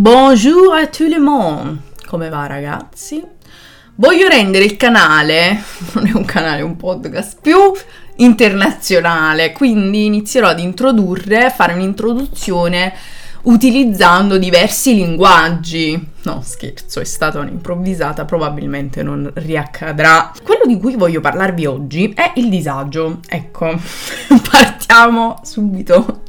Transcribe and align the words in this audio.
Bonjour 0.00 0.72
à 0.74 0.86
tout 0.86 1.08
le 1.08 1.18
monde! 1.18 1.78
Come 2.06 2.28
va 2.28 2.46
ragazzi? 2.46 3.20
Voglio 3.96 4.28
rendere 4.28 4.64
il 4.64 4.76
canale, 4.76 5.60
non 5.94 6.06
è 6.06 6.12
un 6.12 6.24
canale, 6.24 6.60
è 6.60 6.62
un 6.62 6.76
podcast 6.76 7.38
più 7.42 7.58
internazionale, 8.18 9.50
quindi 9.50 10.04
inizierò 10.04 10.46
ad 10.46 10.60
introdurre, 10.60 11.50
fare 11.50 11.72
un'introduzione 11.72 12.94
utilizzando 13.42 14.38
diversi 14.38 14.94
linguaggi. 14.94 16.00
No, 16.22 16.42
scherzo, 16.44 17.00
è 17.00 17.04
stata 17.04 17.40
un'improvvisata, 17.40 18.24
probabilmente 18.24 19.02
non 19.02 19.28
riaccadrà. 19.34 20.32
Quello 20.44 20.64
di 20.64 20.78
cui 20.78 20.94
voglio 20.94 21.20
parlarvi 21.20 21.66
oggi 21.66 22.12
è 22.14 22.34
il 22.36 22.48
disagio. 22.48 23.18
Ecco, 23.26 23.74
partiamo 24.48 25.40
subito 25.42 26.22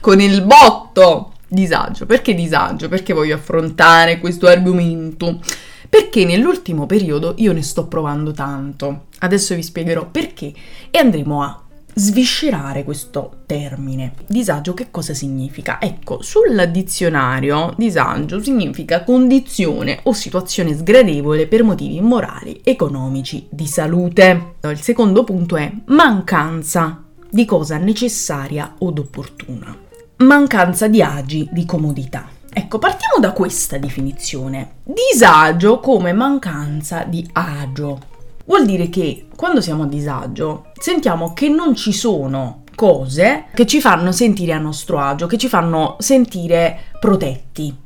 con 0.00 0.20
il 0.20 0.42
botto. 0.42 1.34
Disagio. 1.48 2.04
Perché 2.04 2.34
disagio? 2.34 2.88
Perché 2.88 3.14
voglio 3.14 3.34
affrontare 3.34 4.18
questo 4.20 4.46
argomento? 4.46 5.40
Perché 5.88 6.26
nell'ultimo 6.26 6.84
periodo 6.84 7.34
io 7.38 7.52
ne 7.52 7.62
sto 7.62 7.86
provando 7.86 8.32
tanto. 8.32 9.06
Adesso 9.20 9.54
vi 9.54 9.62
spiegherò 9.62 10.10
perché 10.10 10.52
e 10.90 10.98
andremo 10.98 11.42
a 11.42 11.62
sviscerare 11.94 12.84
questo 12.84 13.38
termine. 13.46 14.12
Disagio 14.26 14.74
che 14.74 14.88
cosa 14.90 15.14
significa? 15.14 15.80
Ecco, 15.80 16.22
sul 16.22 16.68
dizionario 16.70 17.74
disagio 17.76 18.40
significa 18.40 19.02
condizione 19.02 20.00
o 20.04 20.12
situazione 20.12 20.76
sgradevole 20.76 21.46
per 21.46 21.64
motivi 21.64 22.00
morali, 22.00 22.60
economici, 22.62 23.46
di 23.48 23.66
salute. 23.66 24.54
Il 24.62 24.80
secondo 24.80 25.24
punto 25.24 25.56
è 25.56 25.72
mancanza 25.86 27.02
di 27.30 27.44
cosa 27.44 27.78
necessaria 27.78 28.74
od 28.78 28.98
opportuna. 28.98 29.87
Mancanza 30.20 30.88
di 30.88 31.00
agi, 31.00 31.48
di 31.52 31.64
comodità. 31.64 32.28
Ecco, 32.52 32.80
partiamo 32.80 33.20
da 33.20 33.30
questa 33.30 33.78
definizione. 33.78 34.78
Disagio 34.82 35.78
come 35.78 36.12
mancanza 36.12 37.04
di 37.04 37.24
agio. 37.34 38.00
Vuol 38.44 38.66
dire 38.66 38.88
che 38.88 39.28
quando 39.36 39.60
siamo 39.60 39.84
a 39.84 39.86
disagio 39.86 40.72
sentiamo 40.76 41.34
che 41.34 41.48
non 41.48 41.76
ci 41.76 41.92
sono 41.92 42.64
cose 42.74 43.44
che 43.54 43.64
ci 43.64 43.80
fanno 43.80 44.10
sentire 44.10 44.54
a 44.54 44.58
nostro 44.58 44.98
agio, 44.98 45.28
che 45.28 45.38
ci 45.38 45.46
fanno 45.46 45.94
sentire 46.00 46.80
protetti. 46.98 47.76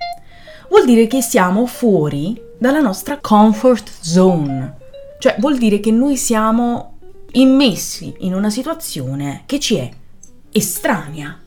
Vuol 0.70 0.86
dire 0.86 1.06
che 1.06 1.20
siamo 1.20 1.66
fuori 1.66 2.40
dalla 2.58 2.80
nostra 2.80 3.18
comfort 3.20 3.90
zone. 4.00 4.76
Cioè 5.18 5.36
vuol 5.38 5.58
dire 5.58 5.80
che 5.80 5.90
noi 5.90 6.16
siamo 6.16 6.96
immessi 7.32 8.14
in 8.20 8.32
una 8.32 8.48
situazione 8.48 9.42
che 9.44 9.60
ci 9.60 9.76
è 9.76 9.90
estranea. 10.50 11.38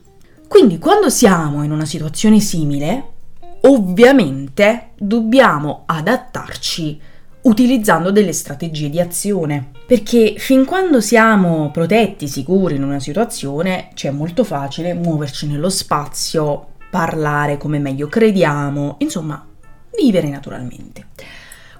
Quindi 0.48 0.78
quando 0.78 1.10
siamo 1.10 1.62
in 1.62 1.70
una 1.70 1.84
situazione 1.84 2.40
simile, 2.40 3.04
ovviamente 3.62 4.90
dobbiamo 4.98 5.82
adattarci 5.86 7.00
utilizzando 7.42 8.10
delle 8.10 8.32
strategie 8.32 8.90
di 8.90 9.00
azione. 9.00 9.70
Perché 9.86 10.34
fin 10.38 10.64
quando 10.64 11.00
siamo 11.00 11.70
protetti, 11.70 12.28
sicuri 12.28 12.76
in 12.76 12.82
una 12.82 13.00
situazione, 13.00 13.90
ci 13.94 14.06
è 14.06 14.10
molto 14.10 14.44
facile 14.44 14.94
muoverci 14.94 15.46
nello 15.46 15.70
spazio, 15.70 16.74
parlare 16.90 17.56
come 17.56 17.78
meglio 17.78 18.08
crediamo, 18.08 18.96
insomma, 18.98 19.44
vivere 19.96 20.28
naturalmente. 20.28 21.08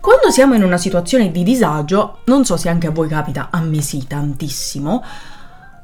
Quando 0.01 0.31
siamo 0.31 0.55
in 0.55 0.63
una 0.63 0.79
situazione 0.79 1.33
di 1.33 1.43
disagio, 1.43 2.19
non 2.27 2.45
so 2.45 2.57
se 2.57 2.69
anche 2.69 2.87
a 2.87 2.93
voi 2.93 3.09
capita, 3.09 3.49
a 3.51 3.61
me 3.61 3.81
sì 3.81 4.07
tantissimo, 4.07 5.03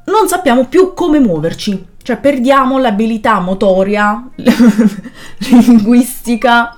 non 0.05 0.27
sappiamo 0.27 0.65
più 0.65 0.93
come 0.93 1.19
muoverci, 1.19 1.85
cioè 2.01 2.17
perdiamo 2.17 2.77
l'abilità 2.77 3.39
motoria, 3.39 4.29
linguistica, 5.49 6.77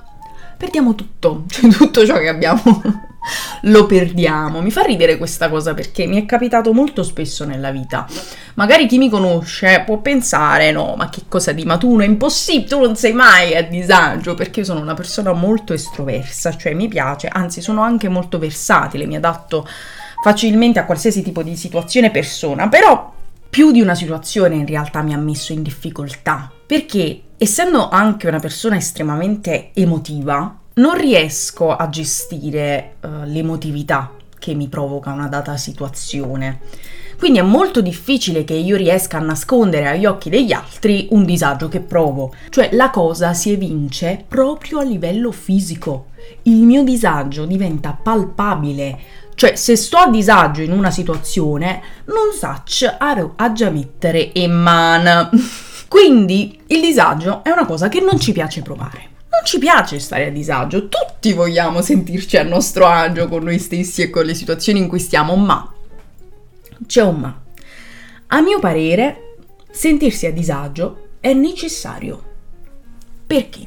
perdiamo 0.56 0.94
tutto, 0.94 1.44
cioè 1.48 1.70
tutto 1.70 2.06
ciò 2.06 2.18
che 2.18 2.28
abbiamo 2.28 2.82
lo 3.62 3.86
perdiamo. 3.86 4.60
Mi 4.60 4.70
fa 4.70 4.82
ridere 4.82 5.16
questa 5.16 5.48
cosa 5.48 5.74
perché 5.74 6.06
mi 6.06 6.20
è 6.20 6.26
capitato 6.26 6.72
molto 6.72 7.02
spesso 7.02 7.44
nella 7.44 7.70
vita. 7.70 8.06
Magari 8.54 8.86
chi 8.86 8.98
mi 8.98 9.10
conosce 9.10 9.82
può 9.84 9.98
pensare, 9.98 10.70
no, 10.70 10.94
ma 10.96 11.08
che 11.08 11.22
cosa 11.28 11.52
di 11.52 11.64
maturo, 11.64 12.02
è 12.02 12.06
impossibile, 12.06 12.68
tu 12.68 12.80
non 12.80 12.96
sei 12.96 13.12
mai 13.12 13.54
a 13.56 13.62
disagio, 13.62 14.34
perché 14.34 14.60
io 14.60 14.66
sono 14.66 14.80
una 14.80 14.94
persona 14.94 15.32
molto 15.32 15.72
estroversa, 15.72 16.56
cioè 16.56 16.74
mi 16.74 16.88
piace, 16.88 17.28
anzi 17.28 17.60
sono 17.60 17.82
anche 17.82 18.08
molto 18.08 18.38
versatile, 18.38 19.06
mi 19.06 19.16
adatto 19.16 19.66
facilmente 20.22 20.78
a 20.78 20.84
qualsiasi 20.84 21.22
tipo 21.22 21.42
di 21.42 21.56
situazione 21.56 22.10
persona, 22.10 22.68
però 22.68 23.14
più 23.56 23.70
di 23.70 23.80
una 23.80 23.94
situazione 23.94 24.54
in 24.54 24.66
realtà 24.66 25.00
mi 25.00 25.14
ha 25.14 25.16
messo 25.16 25.54
in 25.54 25.62
difficoltà, 25.62 26.52
perché 26.66 27.22
essendo 27.38 27.88
anche 27.88 28.28
una 28.28 28.38
persona 28.38 28.76
estremamente 28.76 29.70
emotiva, 29.72 30.58
non 30.74 30.94
riesco 30.94 31.74
a 31.74 31.88
gestire 31.88 32.96
uh, 33.00 33.24
l'emotività 33.24 34.12
che 34.38 34.52
mi 34.52 34.68
provoca 34.68 35.10
una 35.10 35.28
data 35.28 35.56
situazione. 35.56 36.60
Quindi 37.18 37.38
è 37.38 37.42
molto 37.42 37.80
difficile 37.80 38.44
che 38.44 38.52
io 38.52 38.76
riesca 38.76 39.16
a 39.16 39.22
nascondere 39.22 39.88
agli 39.88 40.04
occhi 40.04 40.28
degli 40.28 40.52
altri 40.52 41.06
un 41.12 41.24
disagio 41.24 41.68
che 41.68 41.80
provo. 41.80 42.34
Cioè 42.50 42.68
la 42.72 42.90
cosa 42.90 43.32
si 43.32 43.52
evince 43.52 44.22
proprio 44.28 44.80
a 44.80 44.84
livello 44.84 45.32
fisico. 45.32 46.08
Il 46.42 46.58
mio 46.58 46.84
disagio 46.84 47.46
diventa 47.46 47.98
palpabile. 48.00 48.98
Cioè 49.36 49.54
se 49.54 49.76
sto 49.76 49.98
a 49.98 50.08
disagio 50.08 50.62
in 50.62 50.72
una 50.72 50.90
situazione, 50.90 51.82
non 52.06 52.32
saccio 52.34 52.90
a 52.96 53.52
già 53.52 53.68
mettere 53.68 54.30
in 54.32 54.50
mano. 54.50 55.28
Quindi 55.88 56.58
il 56.68 56.80
disagio 56.80 57.44
è 57.44 57.50
una 57.50 57.66
cosa 57.66 57.90
che 57.90 58.00
non 58.00 58.18
ci 58.18 58.32
piace 58.32 58.62
provare. 58.62 59.10
Non 59.30 59.44
ci 59.44 59.58
piace 59.58 59.98
stare 59.98 60.28
a 60.28 60.30
disagio, 60.30 60.88
tutti 60.88 61.34
vogliamo 61.34 61.82
sentirci 61.82 62.38
a 62.38 62.44
nostro 62.44 62.86
agio 62.86 63.28
con 63.28 63.44
noi 63.44 63.58
stessi 63.58 64.00
e 64.00 64.08
con 64.08 64.24
le 64.24 64.32
situazioni 64.32 64.78
in 64.78 64.88
cui 64.88 65.00
stiamo, 65.00 65.36
ma 65.36 65.70
c'è 66.86 67.02
un 67.02 67.16
ma. 67.16 67.40
A 68.28 68.40
mio 68.40 68.58
parere, 68.58 69.36
sentirsi 69.70 70.24
a 70.24 70.32
disagio 70.32 71.08
è 71.20 71.34
necessario. 71.34 72.22
Perché? 73.26 73.66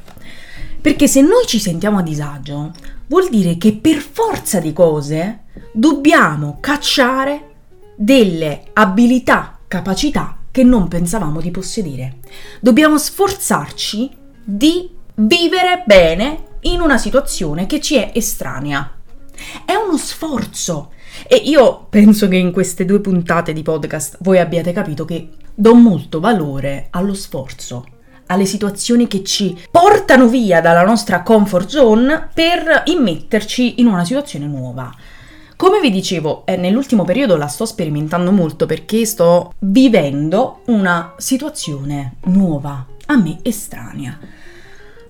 Perché 0.80 1.06
se 1.06 1.20
noi 1.20 1.46
ci 1.46 1.60
sentiamo 1.60 1.98
a 1.98 2.02
disagio, 2.02 2.72
vuol 3.06 3.28
dire 3.28 3.56
che 3.56 3.72
per 3.74 3.98
forza 3.98 4.58
di 4.58 4.72
cose 4.72 5.44
dobbiamo 5.72 6.58
cacciare 6.60 7.48
delle 7.96 8.64
abilità, 8.72 9.58
capacità 9.68 10.36
che 10.50 10.64
non 10.64 10.88
pensavamo 10.88 11.40
di 11.40 11.50
possedere. 11.50 12.18
Dobbiamo 12.60 12.98
sforzarci 12.98 14.10
di 14.42 14.90
vivere 15.14 15.84
bene 15.86 16.44
in 16.62 16.80
una 16.80 16.98
situazione 16.98 17.66
che 17.66 17.80
ci 17.80 17.96
è 17.96 18.10
estranea. 18.14 18.98
È 19.64 19.74
uno 19.74 19.96
sforzo. 19.96 20.92
E 21.26 21.36
io 21.36 21.86
penso 21.88 22.28
che 22.28 22.36
in 22.36 22.52
queste 22.52 22.84
due 22.84 23.00
puntate 23.00 23.52
di 23.52 23.62
podcast 23.62 24.18
voi 24.20 24.38
abbiate 24.38 24.72
capito 24.72 25.04
che 25.04 25.30
do 25.54 25.74
molto 25.74 26.20
valore 26.20 26.88
allo 26.90 27.14
sforzo, 27.14 27.84
alle 28.26 28.46
situazioni 28.46 29.06
che 29.06 29.22
ci 29.24 29.56
portano 29.70 30.28
via 30.28 30.60
dalla 30.60 30.84
nostra 30.84 31.22
comfort 31.22 31.68
zone 31.68 32.28
per 32.32 32.82
immetterci 32.86 33.80
in 33.80 33.86
una 33.86 34.04
situazione 34.04 34.46
nuova. 34.46 34.92
Come 35.60 35.78
vi 35.78 35.90
dicevo, 35.90 36.46
eh, 36.46 36.56
nell'ultimo 36.56 37.04
periodo 37.04 37.36
la 37.36 37.46
sto 37.46 37.66
sperimentando 37.66 38.32
molto 38.32 38.64
perché 38.64 39.04
sto 39.04 39.52
vivendo 39.58 40.60
una 40.68 41.12
situazione 41.18 42.14
nuova, 42.28 42.86
a 43.04 43.16
me 43.18 43.40
estranea. 43.42 44.18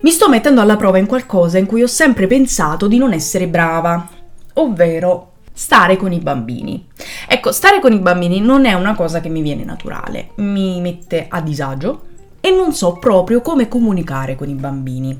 Mi 0.00 0.10
sto 0.10 0.28
mettendo 0.28 0.60
alla 0.60 0.74
prova 0.74 0.98
in 0.98 1.06
qualcosa 1.06 1.58
in 1.58 1.66
cui 1.66 1.84
ho 1.84 1.86
sempre 1.86 2.26
pensato 2.26 2.88
di 2.88 2.98
non 2.98 3.12
essere 3.12 3.46
brava, 3.46 4.08
ovvero 4.54 5.34
stare 5.52 5.96
con 5.96 6.10
i 6.10 6.18
bambini. 6.18 6.84
Ecco, 7.28 7.52
stare 7.52 7.78
con 7.78 7.92
i 7.92 8.00
bambini 8.00 8.40
non 8.40 8.64
è 8.64 8.72
una 8.72 8.96
cosa 8.96 9.20
che 9.20 9.28
mi 9.28 9.42
viene 9.42 9.62
naturale, 9.62 10.30
mi 10.38 10.80
mette 10.80 11.26
a 11.28 11.40
disagio 11.42 12.06
e 12.40 12.50
non 12.50 12.72
so 12.72 12.94
proprio 12.94 13.40
come 13.40 13.68
comunicare 13.68 14.34
con 14.34 14.48
i 14.48 14.54
bambini. 14.54 15.16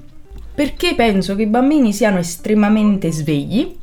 Perché 0.52 0.96
penso 0.96 1.36
che 1.36 1.42
i 1.42 1.46
bambini 1.46 1.92
siano 1.92 2.18
estremamente 2.18 3.12
svegli 3.12 3.78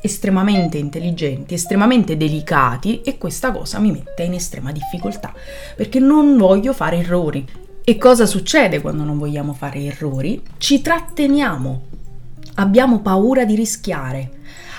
estremamente 0.00 0.78
intelligenti, 0.78 1.54
estremamente 1.54 2.16
delicati 2.16 3.02
e 3.02 3.18
questa 3.18 3.52
cosa 3.52 3.78
mi 3.78 3.92
mette 3.92 4.22
in 4.22 4.34
estrema 4.34 4.72
difficoltà 4.72 5.32
perché 5.76 5.98
non 5.98 6.36
voglio 6.36 6.72
fare 6.72 6.98
errori. 6.98 7.46
E 7.82 7.98
cosa 7.98 8.26
succede 8.26 8.80
quando 8.80 9.04
non 9.04 9.18
vogliamo 9.18 9.52
fare 9.52 9.80
errori? 9.80 10.42
Ci 10.58 10.80
tratteniamo, 10.80 11.82
abbiamo 12.54 13.00
paura 13.00 13.44
di 13.44 13.54
rischiare, 13.54 14.30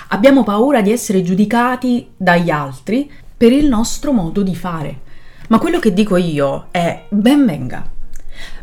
abbiamo 0.08 0.44
paura 0.44 0.80
di 0.80 0.92
essere 0.92 1.22
giudicati 1.22 2.08
dagli 2.16 2.50
altri 2.50 3.10
per 3.36 3.52
il 3.52 3.66
nostro 3.66 4.12
modo 4.12 4.42
di 4.42 4.54
fare. 4.54 5.00
Ma 5.48 5.58
quello 5.58 5.78
che 5.78 5.92
dico 5.92 6.16
io 6.16 6.68
è 6.70 7.04
ben 7.08 7.44
venga. 7.44 7.90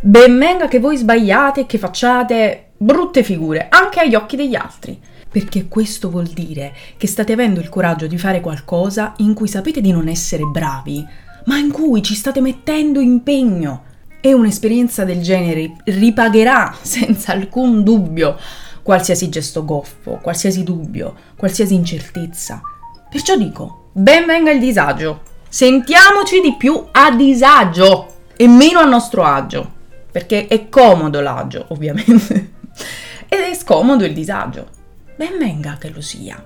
Ben 0.01 0.37
venga 0.37 0.67
che 0.67 0.79
voi 0.79 0.97
sbagliate 0.97 1.61
e 1.61 1.65
che 1.65 1.77
facciate 1.77 2.69
brutte 2.77 3.23
figure 3.23 3.67
anche 3.69 3.99
agli 3.99 4.15
occhi 4.15 4.35
degli 4.35 4.55
altri 4.55 4.99
perché 5.29 5.67
questo 5.67 6.09
vuol 6.09 6.27
dire 6.27 6.73
che 6.97 7.07
state 7.07 7.33
avendo 7.33 7.59
il 7.59 7.69
coraggio 7.69 8.07
di 8.07 8.17
fare 8.17 8.41
qualcosa 8.41 9.13
in 9.17 9.33
cui 9.33 9.47
sapete 9.47 9.79
di 9.79 9.91
non 9.91 10.07
essere 10.07 10.43
bravi, 10.43 11.05
ma 11.45 11.57
in 11.57 11.71
cui 11.71 12.01
ci 12.01 12.15
state 12.15 12.41
mettendo 12.41 12.99
impegno. 12.99 13.83
e 14.21 14.33
un'esperienza 14.33 15.05
del 15.05 15.21
genere 15.21 15.77
ripagherà 15.85 16.75
senza 16.81 17.31
alcun 17.31 17.83
dubbio 17.83 18.37
qualsiasi 18.83 19.29
gesto 19.29 19.63
goffo, 19.63 20.19
qualsiasi 20.21 20.63
dubbio, 20.63 21.15
qualsiasi 21.37 21.73
incertezza. 21.73 22.61
Perciò 23.09 23.37
dico, 23.37 23.89
ben 23.93 24.25
venga 24.25 24.51
il 24.51 24.59
disagio. 24.59 25.21
Sentiamoci 25.47 26.41
di 26.41 26.55
più 26.57 26.87
a 26.91 27.11
disagio 27.11 28.15
e 28.35 28.47
meno 28.47 28.79
a 28.79 28.85
nostro 28.85 29.23
agio, 29.23 29.71
perché 30.11 30.47
è 30.47 30.69
comodo 30.69 31.21
l'agio, 31.21 31.65
ovviamente, 31.69 32.53
ed 33.29 33.39
è 33.39 33.53
scomodo 33.53 34.03
il 34.05 34.13
disagio. 34.13 34.67
Ben 35.19 35.37
venga 35.37 35.75
che 35.77 35.89
lo 35.89 35.99
sia. 35.99 36.41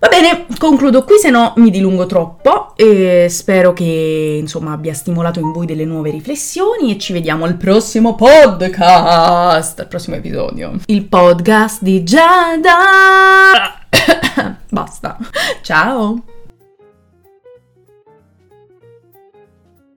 Va 0.00 0.08
bene, 0.08 0.46
concludo 0.58 1.04
qui, 1.04 1.16
se 1.16 1.30
no 1.30 1.52
mi 1.58 1.70
dilungo 1.70 2.06
troppo 2.06 2.74
e 2.74 3.28
spero 3.30 3.72
che 3.72 4.38
insomma 4.40 4.72
abbia 4.72 4.92
stimolato 4.92 5.38
in 5.38 5.52
voi 5.52 5.64
delle 5.64 5.84
nuove 5.84 6.10
riflessioni 6.10 6.92
e 6.92 6.98
ci 6.98 7.12
vediamo 7.12 7.44
al 7.44 7.56
prossimo 7.56 8.16
podcast, 8.16 9.78
al 9.78 9.86
prossimo 9.86 10.16
episodio. 10.16 10.72
Il 10.86 11.04
podcast 11.04 11.82
di 11.82 12.02
Giada. 12.02 12.72
Basta. 14.68 15.16
Ciao. 15.62 16.35